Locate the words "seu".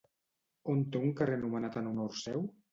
2.25-2.47